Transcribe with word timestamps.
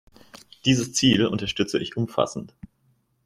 Dieses 0.65 0.93
Ziel 0.93 1.27
unterstütze 1.27 1.77
ich 1.77 1.95
umfassend. 1.95 2.55